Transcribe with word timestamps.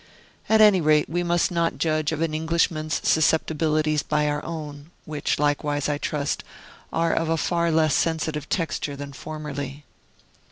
At 0.49 0.61
any 0.61 0.81
rate, 0.81 1.07
we 1.07 1.21
must 1.21 1.51
not 1.51 1.77
judge 1.77 2.11
of 2.11 2.21
an 2.21 2.33
Englishman's 2.33 3.07
susceptibilities 3.07 4.01
by 4.01 4.27
our 4.27 4.43
own, 4.43 4.89
which, 5.05 5.37
likewise, 5.37 5.87
I 5.87 5.99
trust, 5.99 6.43
are 6.91 7.13
of 7.13 7.29
a 7.29 7.37
far 7.37 7.69
less 7.69 7.93
sensitive 7.93 8.49
texture 8.49 8.95
than 8.95 9.13
formerly. 9.13 9.83